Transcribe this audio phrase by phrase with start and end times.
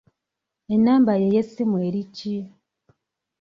[0.73, 2.37] Ennamba yo ey'essimu eri ki?